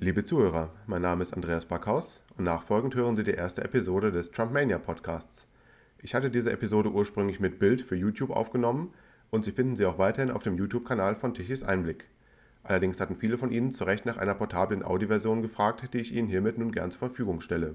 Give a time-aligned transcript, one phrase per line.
[0.00, 4.30] Liebe Zuhörer, mein Name ist Andreas Backhaus und nachfolgend hören Sie die erste Episode des
[4.30, 5.48] Trumpmania Podcasts.
[6.00, 8.94] Ich hatte diese Episode ursprünglich mit Bild für YouTube aufgenommen
[9.30, 12.06] und Sie finden sie auch weiterhin auf dem YouTube-Kanal von Tichys Einblick.
[12.62, 16.28] Allerdings hatten viele von Ihnen zu Recht nach einer portablen Audioversion gefragt, die ich Ihnen
[16.28, 17.74] hiermit nun gern zur Verfügung stelle.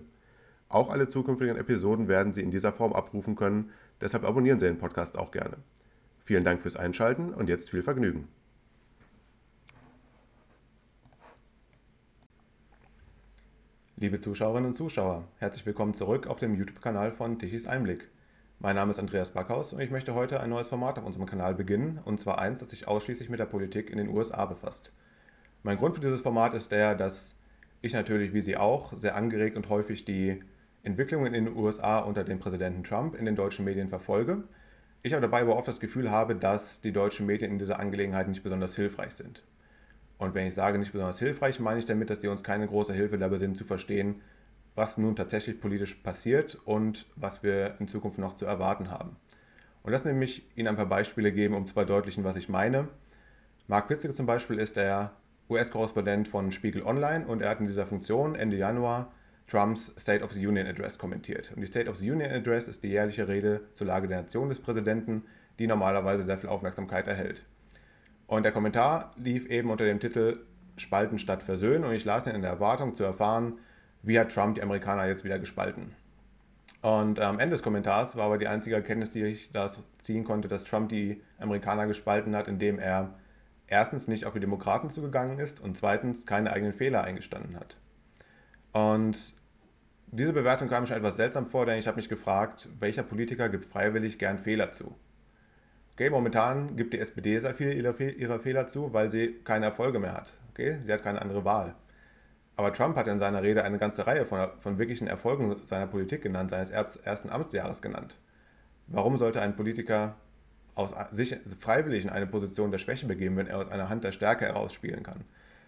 [0.70, 4.78] Auch alle zukünftigen Episoden werden Sie in dieser Form abrufen können, deshalb abonnieren Sie den
[4.78, 5.58] Podcast auch gerne.
[6.24, 8.30] Vielen Dank fürs Einschalten und jetzt viel Vergnügen.
[14.04, 18.10] Liebe Zuschauerinnen und Zuschauer, herzlich willkommen zurück auf dem YouTube-Kanal von Tichys Einblick.
[18.60, 21.56] Mein Name ist Andreas Backhaus und ich möchte heute ein neues Format auf unserem Kanal
[21.56, 24.92] beginnen, und zwar eins, das sich ausschließlich mit der Politik in den USA befasst.
[25.64, 27.36] Mein Grund für dieses Format ist der, dass
[27.82, 30.44] ich natürlich, wie Sie auch, sehr angeregt und häufig die
[30.84, 34.44] Entwicklungen in den USA unter dem Präsidenten Trump in den deutschen Medien verfolge.
[35.02, 38.28] Ich aber dabei aber oft das Gefühl habe, dass die deutschen Medien in dieser Angelegenheit
[38.28, 39.44] nicht besonders hilfreich sind.
[40.18, 42.94] Und wenn ich sage nicht besonders hilfreich, meine ich damit, dass sie uns keine große
[42.94, 44.22] Hilfe dabei sind zu verstehen,
[44.76, 49.18] was nun tatsächlich politisch passiert und was wir in Zukunft noch zu erwarten haben.
[49.84, 52.88] Und das nämlich Ihnen ein paar Beispiele geben, um zu verdeutlichen, was ich meine.
[53.68, 55.12] Marc Pitzke zum Beispiel ist der
[55.50, 59.12] US-Korrespondent von Spiegel Online und er hat in dieser Funktion Ende Januar
[59.48, 61.52] Trumps State of the Union Address kommentiert.
[61.54, 64.50] Und die State of the Union Address ist die jährliche Rede zur Lage der Nation
[64.50, 65.24] des Präsidenten,
[65.60, 67.46] die normalerweise sehr viel Aufmerksamkeit erhält.
[68.28, 70.40] Und der Kommentar lief eben unter dem Titel
[70.78, 73.60] Spalten statt Versöhnen und ich las ihn in der Erwartung zu erfahren,
[74.02, 75.96] wie hat Trump die Amerikaner jetzt wieder gespalten.
[76.82, 80.48] Und am Ende des Kommentars war aber die einzige Erkenntnis, die ich daraus ziehen konnte,
[80.48, 83.14] dass Trump die Amerikaner gespalten hat, indem er
[83.68, 87.78] erstens nicht auf die Demokraten zugegangen ist und zweitens keine eigenen Fehler eingestanden hat.
[88.74, 89.34] Und
[90.08, 93.48] diese Bewertung kam mir schon etwas seltsam vor, denn ich habe mich gefragt, welcher Politiker
[93.48, 94.96] gibt freiwillig gern Fehler zu?
[95.96, 100.14] Okay, momentan gibt die SPD sehr viele ihrer Fehler zu, weil sie keine Erfolge mehr
[100.14, 100.40] hat.
[100.52, 101.76] Okay, sie hat keine andere Wahl.
[102.56, 106.22] Aber Trump hat in seiner Rede eine ganze Reihe von, von wirklichen Erfolgen seiner Politik
[106.22, 108.16] genannt, seines ersten Amtsjahres genannt.
[108.88, 110.16] Warum sollte ein Politiker
[110.76, 114.12] aus sich freiwillig in eine Position der Schwäche begeben, wenn er aus einer Hand der
[114.12, 115.24] Stärke heraus spielen kann?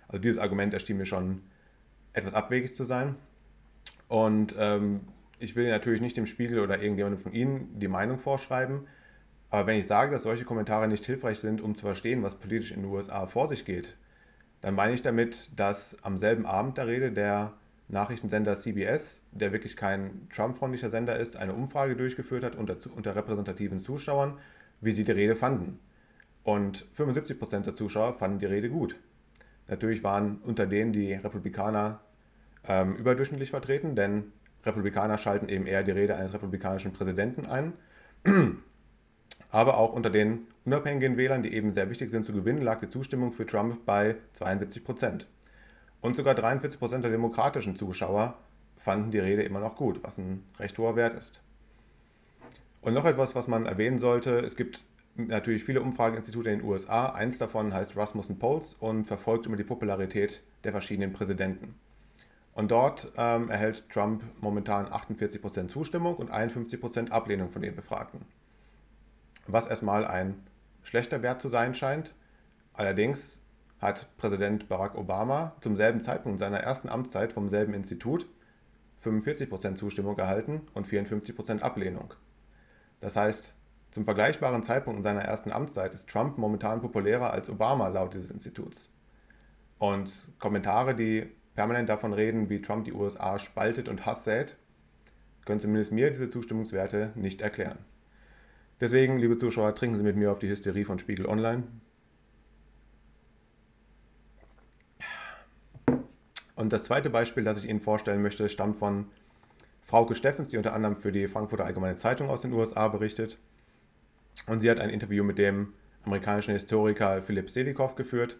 [0.08, 1.44] Also dieses Argument erschien mir schon
[2.14, 3.16] etwas abwegig zu sein.
[4.08, 5.02] Und ähm,
[5.40, 8.88] ich will natürlich nicht dem Spiegel oder irgendjemandem von Ihnen die Meinung vorschreiben,
[9.50, 12.72] aber wenn ich sage, dass solche Kommentare nicht hilfreich sind, um zu verstehen, was politisch
[12.72, 13.96] in den USA vor sich geht,
[14.62, 17.54] dann meine ich damit, dass am selben Abend der Rede der
[17.88, 23.80] Nachrichtensender CBS, der wirklich kein Trump-freundlicher Sender ist, eine Umfrage durchgeführt hat unter, unter repräsentativen
[23.80, 24.40] Zuschauern,
[24.82, 25.80] wie sie die Rede fanden.
[26.44, 28.96] Und 75% der Zuschauer fanden die Rede gut.
[29.68, 32.02] Natürlich waren unter denen die Republikaner
[32.68, 34.32] ähm, überdurchschnittlich vertreten, denn
[34.64, 37.74] Republikaner schalten eben eher die Rede eines republikanischen Präsidenten ein
[39.56, 42.90] aber auch unter den unabhängigen Wählern, die eben sehr wichtig sind zu gewinnen, lag die
[42.90, 45.28] Zustimmung für Trump bei 72 Prozent.
[46.02, 48.34] Und sogar 43 Prozent der demokratischen Zuschauer
[48.76, 51.42] fanden die Rede immer noch gut, was ein recht hoher Wert ist.
[52.82, 54.84] Und noch etwas, was man erwähnen sollte, es gibt
[55.16, 57.14] natürlich viele Umfrageinstitute in den USA.
[57.14, 61.76] Eins davon heißt Rasmussen Polls und verfolgt immer die Popularität der verschiedenen Präsidenten.
[62.56, 68.26] Und dort ähm, erhält Trump momentan 48% Zustimmung und 51% Ablehnung von den Befragten
[69.48, 70.44] was erstmal ein
[70.84, 72.16] schlechter Wert zu sein scheint.
[72.74, 73.40] Allerdings
[73.80, 78.28] hat Präsident Barack Obama zum selben Zeitpunkt seiner ersten Amtszeit vom selben Institut
[79.04, 82.14] 45% Zustimmung erhalten und 54% Ablehnung.
[83.00, 83.54] Das heißt,
[83.92, 88.32] zum vergleichbaren Zeitpunkt in seiner ersten Amtszeit ist Trump momentan populärer als Obama laut dieses
[88.32, 88.90] Instituts.
[89.78, 94.58] Und Kommentare, die permanent davon reden, wie Trump die USA spaltet und Hass sät,
[95.46, 97.78] können zumindest mir diese Zustimmungswerte nicht erklären.
[98.82, 101.64] Deswegen, liebe Zuschauer, trinken Sie mit mir auf die Hysterie von Spiegel Online.
[106.56, 109.08] Und das zweite Beispiel, das ich Ihnen vorstellen möchte, stammt von
[109.82, 113.38] Frauke Steffens, die unter anderem für die Frankfurter Allgemeine Zeitung aus den USA berichtet.
[114.48, 118.38] Und sie hat ein Interview mit dem amerikanischen Historiker Philipp Selikow geführt,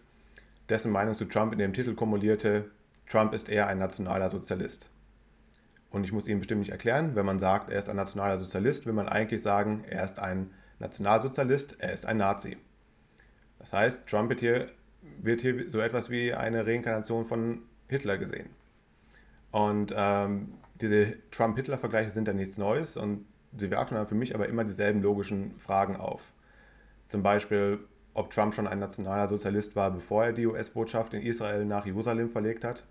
[0.68, 2.70] dessen Meinung zu Trump in dem Titel kumulierte,
[3.06, 4.90] Trump ist eher ein nationaler Sozialist.
[5.96, 8.84] Und ich muss Ihnen bestimmt nicht erklären, wenn man sagt, er ist ein nationaler Sozialist,
[8.84, 12.58] will man eigentlich sagen, er ist ein Nationalsozialist, er ist ein Nazi.
[13.58, 14.70] Das heißt, Trump wird hier,
[15.22, 18.50] wird hier so etwas wie eine Reinkarnation von Hitler gesehen.
[19.52, 23.24] Und ähm, diese Trump-Hitler-Vergleiche sind da nichts Neues und
[23.56, 26.30] sie werfen dann für mich aber immer dieselben logischen Fragen auf.
[27.06, 27.78] Zum Beispiel,
[28.12, 32.28] ob Trump schon ein nationaler Sozialist war, bevor er die US-Botschaft in Israel nach Jerusalem
[32.28, 32.84] verlegt hat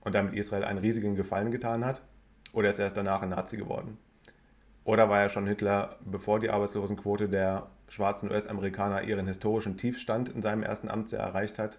[0.00, 2.02] und damit Israel einen riesigen Gefallen getan hat?
[2.56, 3.98] Oder ist er erst danach ein Nazi geworden?
[4.82, 10.40] Oder war er schon Hitler, bevor die Arbeitslosenquote der schwarzen US-Amerikaner ihren historischen Tiefstand in
[10.40, 11.78] seinem ersten Amtsjahr erreicht hat?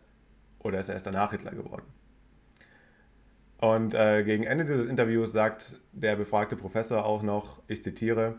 [0.59, 1.81] Oder ist er erst danach Hitler geworden?
[3.57, 8.35] Und äh, gegen Ende dieses Interviews sagt der befragte Professor auch noch, ich zitiere,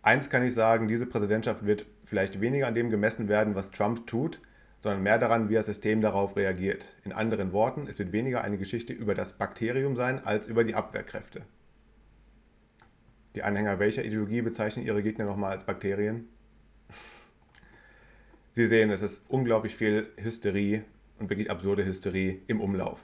[0.00, 4.06] eins kann ich sagen, diese Präsidentschaft wird vielleicht weniger an dem gemessen werden, was Trump
[4.06, 4.40] tut,
[4.80, 6.94] sondern mehr daran, wie das System darauf reagiert.
[7.02, 10.76] In anderen Worten, es wird weniger eine Geschichte über das Bakterium sein, als über die
[10.76, 11.42] Abwehrkräfte.
[13.34, 16.28] Die Anhänger welcher Ideologie bezeichnen ihre Gegner nochmal als Bakterien?
[18.52, 20.84] Sie sehen, es ist unglaublich viel Hysterie
[21.18, 23.00] und wirklich absurde Hysterie im Umlauf.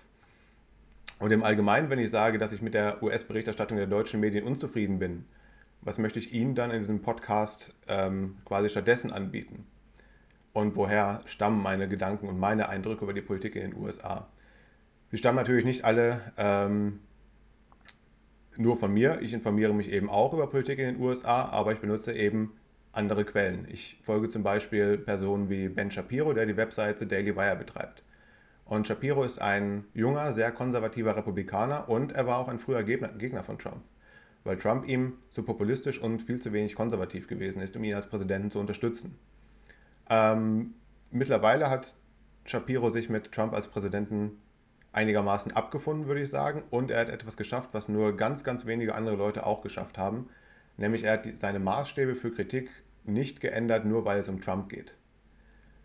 [1.19, 5.01] Und im Allgemeinen, wenn ich sage, dass ich mit der US-Berichterstattung der deutschen Medien unzufrieden
[5.01, 5.25] bin,
[5.83, 9.67] was möchte ich Ihnen dann in diesem Podcast ähm, quasi stattdessen anbieten?
[10.53, 14.29] Und woher stammen meine Gedanken und meine Eindrücke über die Politik in den USA?
[15.11, 17.01] Sie stammen natürlich nicht alle ähm,
[18.61, 19.21] nur von mir.
[19.23, 22.53] Ich informiere mich eben auch über Politik in den USA, aber ich benutze eben
[22.93, 23.67] andere Quellen.
[23.71, 28.03] Ich folge zum Beispiel Personen wie Ben Shapiro, der die Webseite Daily Wire betreibt.
[28.65, 33.43] Und Shapiro ist ein junger, sehr konservativer Republikaner und er war auch ein früher Gegner
[33.43, 33.83] von Trump,
[34.45, 38.07] weil Trump ihm zu populistisch und viel zu wenig konservativ gewesen ist, um ihn als
[38.07, 39.19] Präsidenten zu unterstützen.
[40.09, 40.75] Ähm,
[41.11, 41.95] mittlerweile hat
[42.45, 44.39] Shapiro sich mit Trump als Präsidenten
[44.93, 46.65] einigermaßen abgefunden, würde ich sagen.
[46.71, 50.29] Und er hat etwas geschafft, was nur ganz, ganz wenige andere Leute auch geschafft haben.
[50.77, 52.71] Nämlich er hat die, seine Maßstäbe für Kritik
[53.05, 54.95] nicht geändert, nur weil es um Trump geht.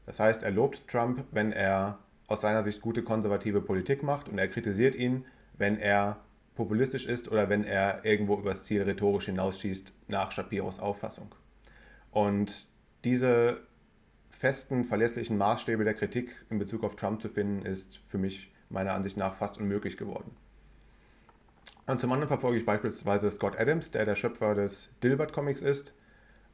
[0.06, 4.38] Das heißt, er lobt Trump, wenn er aus seiner Sicht gute konservative Politik macht und
[4.38, 5.25] er kritisiert ihn,
[5.58, 6.18] wenn er
[6.56, 11.34] populistisch ist oder wenn er irgendwo übers Ziel rhetorisch hinausschießt, nach Shapiros Auffassung.
[12.12, 12.68] Und
[13.04, 13.62] diese
[14.30, 18.94] festen, verlässlichen Maßstäbe der Kritik in Bezug auf Trump zu finden, ist für mich meiner
[18.94, 20.35] Ansicht nach fast unmöglich geworden.
[21.88, 25.94] Und zum anderen verfolge ich beispielsweise Scott Adams, der der Schöpfer des Dilbert Comics ist,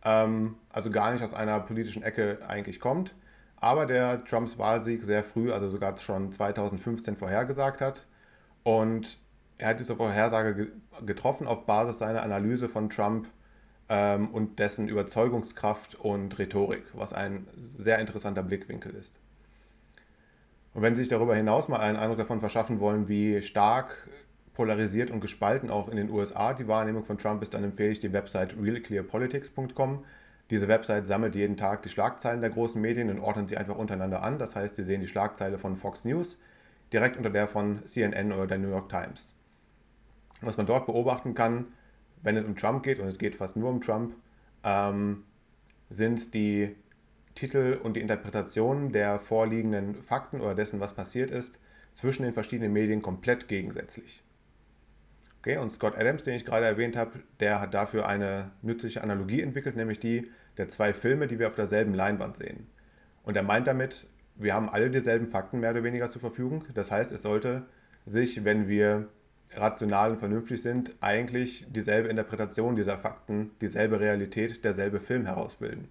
[0.04, 3.16] ähm, also gar nicht aus einer politischen Ecke eigentlich kommt,
[3.58, 8.08] aber der Trumps Wahlsieg sehr früh, also sogar schon 2015 vorhergesagt hat.
[8.64, 9.20] Und
[9.58, 10.72] er hat diese Vorhersage
[11.06, 13.28] getroffen auf Basis seiner Analyse von Trump
[13.90, 17.48] ähm, und dessen Überzeugungskraft und Rhetorik, was ein
[17.78, 19.20] sehr interessanter Blickwinkel ist.
[20.74, 24.10] Und wenn Sie sich darüber hinaus mal einen Eindruck davon verschaffen wollen, wie stark
[24.54, 28.00] polarisiert und gespalten auch in den USA die Wahrnehmung von Trump ist, dann empfehle ich
[28.00, 30.04] die Website realclearpolitics.com.
[30.50, 34.22] Diese Website sammelt jeden Tag die Schlagzeilen der großen Medien und ordnet sie einfach untereinander
[34.22, 34.38] an.
[34.38, 36.38] Das heißt, Sie sehen die Schlagzeile von Fox News
[36.92, 39.34] direkt unter der von CNN oder der New York Times.
[40.42, 41.68] Was man dort beobachten kann,
[42.22, 44.16] wenn es um Trump geht, und es geht fast nur um Trump,
[44.64, 45.24] ähm,
[45.90, 46.76] sind die
[47.36, 51.60] Titel und die Interpretation der vorliegenden Fakten oder dessen, was passiert ist,
[51.94, 54.24] zwischen den verschiedenen Medien komplett gegensätzlich.
[55.40, 59.42] Okay, und Scott Adams, den ich gerade erwähnt habe, der hat dafür eine nützliche Analogie
[59.42, 62.68] entwickelt, nämlich die der zwei Filme, die wir auf derselben Leinwand sehen.
[63.24, 66.66] Und er meint damit, wir haben alle dieselben Fakten mehr oder weniger zur Verfügung.
[66.74, 67.66] Das heißt, es sollte
[68.06, 69.08] sich, wenn wir
[69.54, 75.90] rational und vernünftig sind, eigentlich dieselbe Interpretation dieser Fakten, dieselbe Realität, derselbe Film herausbilden.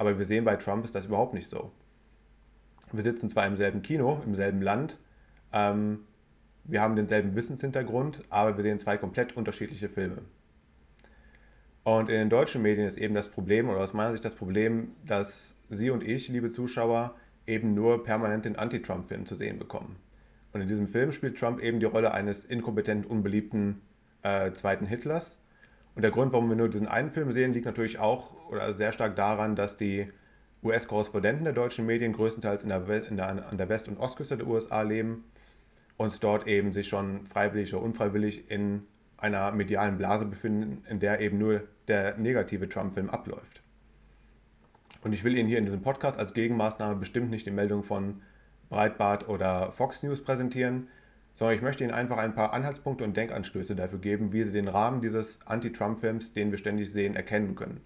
[0.00, 1.72] Aber wir sehen bei Trump ist das überhaupt nicht so.
[2.90, 4.98] Wir sitzen zwar im selben Kino, im selben Land,
[5.52, 6.06] ähm,
[6.64, 10.22] wir haben denselben Wissenshintergrund, aber wir sehen zwei komplett unterschiedliche Filme.
[11.84, 14.92] Und in den deutschen Medien ist eben das Problem, oder aus meiner Sicht das Problem,
[15.04, 17.14] dass Sie und ich, liebe Zuschauer,
[17.46, 19.96] eben nur permanent den Anti-Trump-Film zu sehen bekommen.
[20.54, 23.82] Und in diesem Film spielt Trump eben die Rolle eines inkompetenten, unbeliebten
[24.22, 25.40] äh, zweiten Hitlers.
[25.94, 28.92] Und der Grund, warum wir nur diesen einen Film sehen, liegt natürlich auch oder sehr
[28.92, 30.10] stark daran, dass die
[30.62, 34.46] US-Korrespondenten der deutschen Medien größtenteils in der, in der, an der West- und Ostküste der
[34.46, 35.24] USA leben
[35.96, 38.86] und dort eben sich schon freiwillig oder unfreiwillig in
[39.18, 43.62] einer medialen Blase befinden, in der eben nur der negative Trump-Film abläuft.
[45.02, 48.22] Und ich will Ihnen hier in diesem Podcast als Gegenmaßnahme bestimmt nicht die Meldung von
[48.68, 50.88] Breitbart oder Fox News präsentieren,
[51.34, 54.68] sondern ich möchte Ihnen einfach ein paar Anhaltspunkte und Denkanstöße dafür geben, wie Sie den
[54.68, 57.80] Rahmen dieses Anti-Trump-Films, den wir ständig sehen, erkennen können.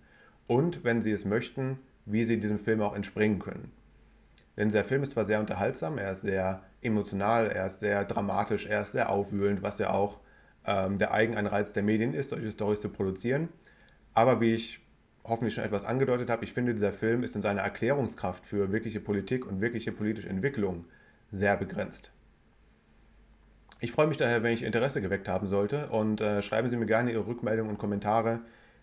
[0.46, 3.72] Und, wenn Sie es möchten, wie Sie diesem Film auch entspringen können.
[4.56, 8.66] Denn der Film ist zwar sehr unterhaltsam, er ist sehr emotional, er ist sehr dramatisch,
[8.66, 10.20] er ist sehr aufwühlend, was ja auch
[10.66, 13.48] ähm, der Eigenanreiz der Medien ist, solche Storys zu produzieren.
[14.12, 14.80] Aber wie ich
[15.24, 19.00] hoffentlich schon etwas angedeutet habe, ich finde, dieser Film ist in seiner Erklärungskraft für wirkliche
[19.00, 20.84] Politik und wirkliche politische Entwicklung
[21.32, 22.12] sehr begrenzt.
[23.80, 26.86] Ich freue mich daher, wenn ich Interesse geweckt haben sollte und äh, schreiben Sie mir
[26.86, 28.40] gerne Ihre Rückmeldungen und Kommentare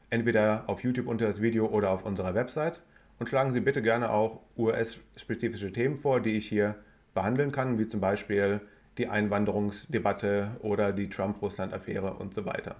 [0.09, 2.83] entweder auf YouTube unter das Video oder auf unserer Website
[3.17, 6.75] und schlagen Sie bitte gerne auch US-spezifische Themen vor, die ich hier
[7.13, 8.61] behandeln kann, wie zum Beispiel
[8.97, 12.75] die Einwanderungsdebatte oder die Trump-Russland-Affäre und so weiter.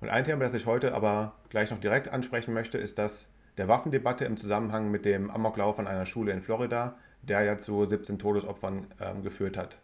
[0.00, 3.68] Und ein Thema, das ich heute aber gleich noch direkt ansprechen möchte, ist das der
[3.68, 8.18] Waffendebatte im Zusammenhang mit dem Amoklauf an einer Schule in Florida, der ja zu 17
[8.18, 9.80] Todesopfern äh, geführt hat.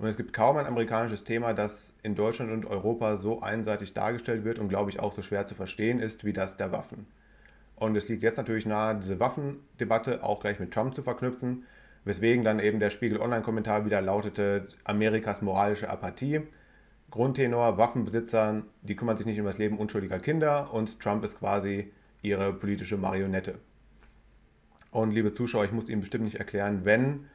[0.00, 4.44] Und es gibt kaum ein amerikanisches Thema, das in Deutschland und Europa so einseitig dargestellt
[4.44, 7.06] wird und, glaube ich, auch so schwer zu verstehen ist wie das der Waffen.
[7.76, 11.64] Und es liegt jetzt natürlich nahe, diese Waffendebatte auch gleich mit Trump zu verknüpfen,
[12.06, 16.40] weswegen dann eben der Spiegel Online-Kommentar wieder lautete, Amerikas moralische Apathie.
[17.10, 21.92] Grundtenor, Waffenbesitzer, die kümmern sich nicht um das Leben unschuldiger Kinder und Trump ist quasi
[22.22, 23.58] ihre politische Marionette.
[24.92, 27.26] Und liebe Zuschauer, ich muss Ihnen bestimmt nicht erklären, wenn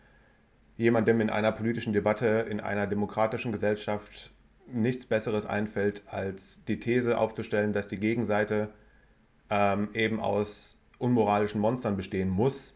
[0.78, 4.32] jemandem in einer politischen Debatte, in einer demokratischen Gesellschaft
[4.68, 8.70] nichts Besseres einfällt, als die These aufzustellen, dass die Gegenseite
[9.50, 12.74] ähm, eben aus unmoralischen Monstern bestehen muss,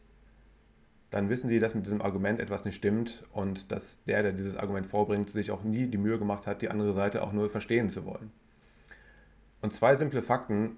[1.10, 4.58] dann wissen Sie, dass mit diesem Argument etwas nicht stimmt und dass der, der dieses
[4.58, 7.90] Argument vorbringt, sich auch nie die Mühe gemacht hat, die andere Seite auch nur verstehen
[7.90, 8.32] zu wollen.
[9.62, 10.78] Und zwei simple Fakten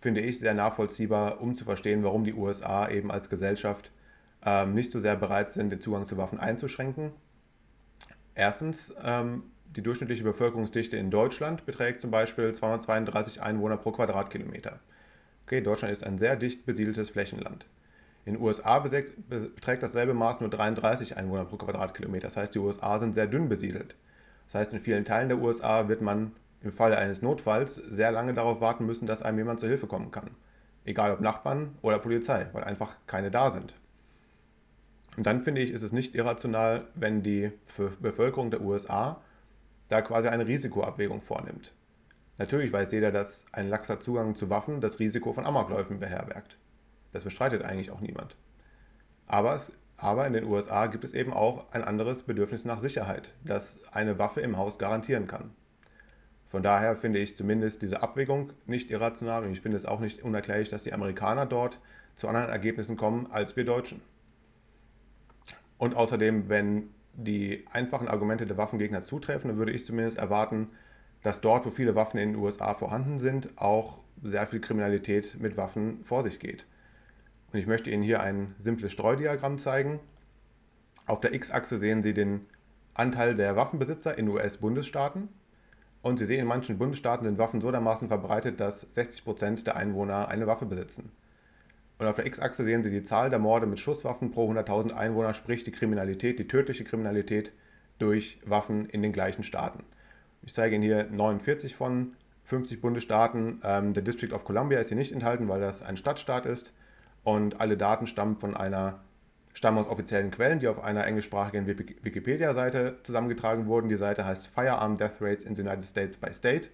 [0.00, 3.92] finde ich sehr nachvollziehbar, um zu verstehen, warum die USA eben als Gesellschaft
[4.44, 7.12] ähm, nicht so sehr bereit sind, den Zugang zu Waffen einzuschränken.
[8.34, 14.80] Erstens, ähm, die durchschnittliche Bevölkerungsdichte in Deutschland beträgt zum Beispiel 232 Einwohner pro Quadratkilometer.
[15.46, 17.66] Okay, Deutschland ist ein sehr dicht besiedeltes Flächenland.
[18.24, 22.28] In den USA beträgt dasselbe Maß nur 33 Einwohner pro Quadratkilometer.
[22.28, 23.96] Das heißt, die USA sind sehr dünn besiedelt.
[24.46, 26.32] Das heißt, in vielen Teilen der USA wird man
[26.62, 30.10] im Falle eines Notfalls sehr lange darauf warten müssen, dass einem jemand zur Hilfe kommen
[30.10, 30.30] kann.
[30.84, 33.74] Egal ob Nachbarn oder Polizei, weil einfach keine da sind.
[35.16, 37.52] Und dann finde ich, ist es nicht irrational, wenn die
[38.00, 39.20] Bevölkerung der USA
[39.88, 41.74] da quasi eine Risikoabwägung vornimmt.
[42.38, 46.58] Natürlich weiß jeder, dass ein laxer Zugang zu Waffen das Risiko von Amokläufen beherbergt.
[47.12, 48.36] Das bestreitet eigentlich auch niemand.
[49.26, 53.34] Aber, es, aber in den USA gibt es eben auch ein anderes Bedürfnis nach Sicherheit,
[53.44, 55.50] das eine Waffe im Haus garantieren kann.
[56.46, 60.22] Von daher finde ich zumindest diese Abwägung nicht irrational und ich finde es auch nicht
[60.22, 61.80] unerklärlich, dass die Amerikaner dort
[62.16, 64.02] zu anderen Ergebnissen kommen als wir Deutschen.
[65.82, 70.70] Und außerdem, wenn die einfachen Argumente der Waffengegner zutreffen, dann würde ich zumindest erwarten,
[71.22, 75.56] dass dort, wo viele Waffen in den USA vorhanden sind, auch sehr viel Kriminalität mit
[75.56, 76.66] Waffen vor sich geht.
[77.52, 79.98] Und ich möchte Ihnen hier ein simples Streudiagramm zeigen.
[81.08, 82.46] Auf der X-Achse sehen Sie den
[82.94, 85.30] Anteil der Waffenbesitzer in US-Bundesstaaten.
[86.00, 90.28] Und Sie sehen, in manchen Bundesstaaten sind Waffen so dermaßen verbreitet, dass 60% der Einwohner
[90.28, 91.10] eine Waffe besitzen.
[92.02, 95.34] Und auf der X-Achse sehen Sie die Zahl der Morde mit Schusswaffen pro 100.000 Einwohner,
[95.34, 97.52] sprich die Kriminalität, die tödliche Kriminalität
[97.98, 99.84] durch Waffen in den gleichen Staaten.
[100.42, 103.60] Ich zeige Ihnen hier 49 von 50 Bundesstaaten.
[103.62, 106.74] Ähm, der District of Columbia ist hier nicht enthalten, weil das ein Stadtstaat ist.
[107.22, 108.98] Und alle Daten stammen von einer
[109.52, 113.88] stammen aus offiziellen Quellen, die auf einer englischsprachigen Wikipedia-Seite zusammengetragen wurden.
[113.88, 116.70] Die Seite heißt Firearm Death Rates in the United States by State,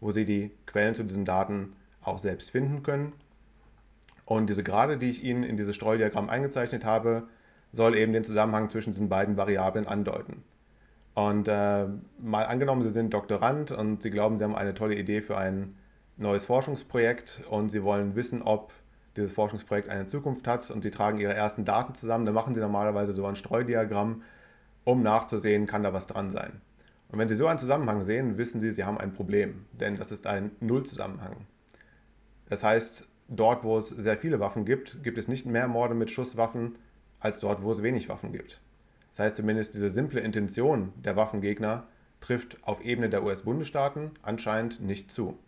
[0.00, 3.12] wo Sie die Quellen zu diesen Daten auch selbst finden können.
[4.30, 7.24] Und diese Gerade, die ich Ihnen in dieses Streudiagramm eingezeichnet habe,
[7.72, 10.44] soll eben den Zusammenhang zwischen diesen beiden Variablen andeuten.
[11.14, 11.88] Und äh,
[12.20, 15.74] mal angenommen, Sie sind Doktorand und Sie glauben, Sie haben eine tolle Idee für ein
[16.16, 18.72] neues Forschungsprojekt und Sie wollen wissen, ob
[19.16, 22.60] dieses Forschungsprojekt eine Zukunft hat und Sie tragen Ihre ersten Daten zusammen, dann machen Sie
[22.60, 24.22] normalerweise so ein Streudiagramm,
[24.84, 26.60] um nachzusehen, kann da was dran sein.
[27.08, 30.12] Und wenn Sie so einen Zusammenhang sehen, wissen Sie, Sie haben ein Problem, denn das
[30.12, 31.48] ist ein Nullzusammenhang.
[32.48, 36.10] Das heißt, dort, wo es sehr viele Waffen gibt, gibt es nicht mehr Morde mit
[36.10, 36.76] Schusswaffen
[37.20, 38.60] als dort, wo es wenig Waffen gibt.
[39.10, 41.86] Das heißt zumindest diese simple Intention der Waffengegner
[42.20, 45.38] trifft auf Ebene der US-Bundesstaaten anscheinend nicht zu.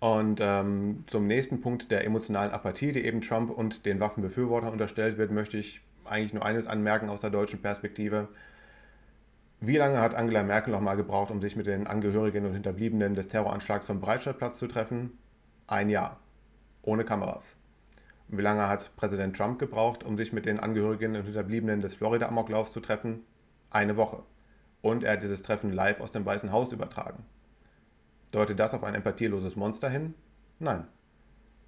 [0.00, 5.18] Und ähm, zum nächsten Punkt der emotionalen Apathie, die eben Trump und den Waffenbefürwortern unterstellt
[5.18, 8.28] wird, möchte ich eigentlich nur eines anmerken aus der deutschen Perspektive.
[9.62, 13.12] Wie lange hat Angela Merkel noch mal gebraucht, um sich mit den Angehörigen und Hinterbliebenen
[13.12, 15.18] des Terroranschlags vom Breitscheidplatz zu treffen?
[15.66, 16.18] Ein Jahr.
[16.80, 17.56] Ohne Kameras.
[18.30, 21.94] Und wie lange hat Präsident Trump gebraucht, um sich mit den Angehörigen und Hinterbliebenen des
[21.94, 23.20] Florida-Amoklaufs zu treffen?
[23.68, 24.22] Eine Woche.
[24.80, 27.26] Und er hat dieses Treffen live aus dem Weißen Haus übertragen.
[28.30, 30.14] Deutet das auf ein empathieloses Monster hin?
[30.58, 30.86] Nein.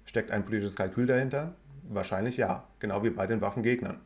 [0.03, 1.53] Steckt ein politisches Kalkül dahinter?
[1.83, 3.99] Wahrscheinlich ja, genau wie bei den Waffengegnern.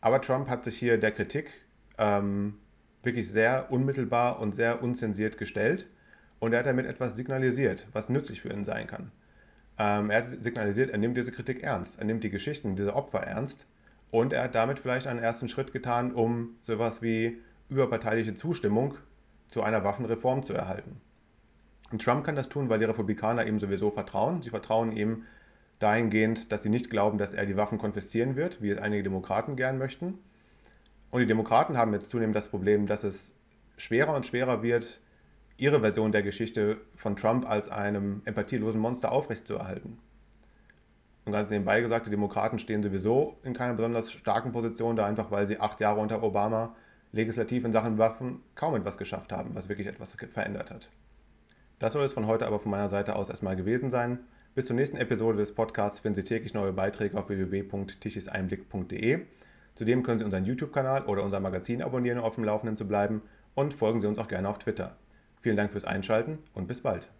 [0.00, 1.50] Aber Trump hat sich hier der Kritik
[1.98, 2.54] ähm,
[3.02, 5.86] wirklich sehr unmittelbar und sehr unzensiert gestellt
[6.38, 9.12] und er hat damit etwas signalisiert, was nützlich für ihn sein kann.
[9.78, 13.20] Ähm, er hat signalisiert, er nimmt diese Kritik ernst, er nimmt die Geschichten dieser Opfer
[13.20, 13.66] ernst
[14.10, 18.94] und er hat damit vielleicht einen ersten Schritt getan, um sowas wie überparteiliche Zustimmung
[19.48, 21.00] zu einer Waffenreform zu erhalten.
[21.90, 24.42] Und Trump kann das tun, weil die Republikaner ihm sowieso vertrauen.
[24.42, 25.24] Sie vertrauen ihm
[25.78, 29.56] dahingehend, dass sie nicht glauben, dass er die Waffen konfiszieren wird, wie es einige Demokraten
[29.56, 30.18] gern möchten.
[31.12, 33.34] Und die Demokraten haben jetzt zunehmend das Problem, dass es
[33.76, 34.98] schwerer und schwerer wird,
[35.58, 39.98] ihre Version der Geschichte von Trump als einem empathielosen Monster aufrechtzuerhalten.
[41.26, 45.30] Und ganz nebenbei gesagt, die Demokraten stehen sowieso in keiner besonders starken Position, da einfach
[45.30, 46.74] weil sie acht Jahre unter Obama
[47.12, 50.88] legislativ in Sachen Waffen kaum etwas geschafft haben, was wirklich etwas verändert hat.
[51.78, 54.20] Das soll es von heute aber von meiner Seite aus erstmal gewesen sein.
[54.54, 59.26] Bis zur nächsten Episode des Podcasts finden Sie täglich neue Beiträge auf www.tichiseinblick.de.
[59.74, 63.22] Zudem können Sie unseren YouTube-Kanal oder unser Magazin abonnieren, um auf dem Laufenden zu bleiben
[63.54, 64.96] und folgen Sie uns auch gerne auf Twitter.
[65.40, 67.10] Vielen Dank fürs Einschalten und bis bald.